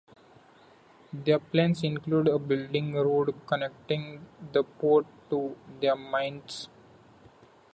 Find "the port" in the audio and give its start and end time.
4.51-5.05